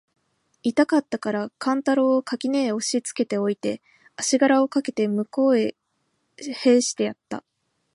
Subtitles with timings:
[0.63, 3.83] 痛かつたから勘太郎を垣根へ押しつけて置いて、
[4.15, 5.75] 足搦あしがらをかけて向へ
[6.37, 7.43] 斃してやつた。